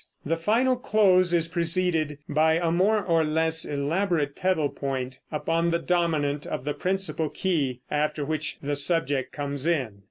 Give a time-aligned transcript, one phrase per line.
[0.25, 5.77] The final close is preceded by a more or less elaborate pedal point upon the
[5.77, 9.99] dominant of the principal key, after which the subject comes in.